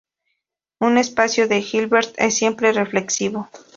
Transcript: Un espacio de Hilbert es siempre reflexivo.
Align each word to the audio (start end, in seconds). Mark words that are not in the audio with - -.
Un 0.79 0.97
espacio 0.97 1.47
de 1.47 1.59
Hilbert 1.59 2.15
es 2.17 2.33
siempre 2.35 2.71
reflexivo. 2.73 3.47